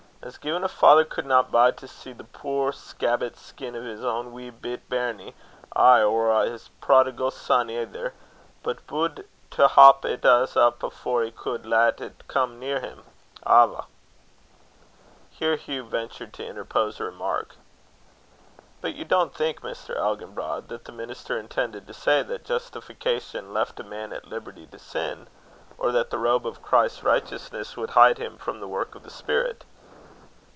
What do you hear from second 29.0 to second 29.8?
the Spirit?"